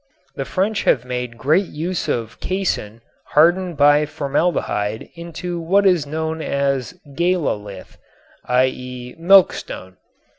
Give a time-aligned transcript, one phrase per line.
[0.33, 3.01] The French have made great use of casein
[3.35, 7.97] hardened by formaldehyde into what is known as "galalith"
[8.47, 9.97] (i.e., milkstone).